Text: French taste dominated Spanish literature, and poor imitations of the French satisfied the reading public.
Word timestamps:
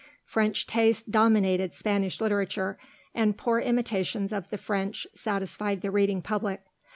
French 0.25 0.65
taste 0.65 1.11
dominated 1.11 1.75
Spanish 1.75 2.19
literature, 2.19 2.79
and 3.13 3.37
poor 3.37 3.59
imitations 3.59 4.33
of 4.33 4.49
the 4.49 4.57
French 4.57 5.05
satisfied 5.13 5.81
the 5.81 5.91
reading 5.91 6.23
public. 6.23 6.61